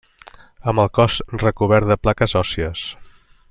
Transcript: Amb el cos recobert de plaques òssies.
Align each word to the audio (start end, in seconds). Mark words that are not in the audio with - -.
Amb 0.71 0.81
el 0.83 0.89
cos 0.99 1.17
recobert 1.45 1.91
de 1.93 1.99
plaques 2.07 2.37
òssies. 2.43 2.91